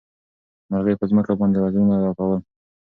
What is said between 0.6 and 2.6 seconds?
مرغۍ په ځمکه باندې وزرونه رپول.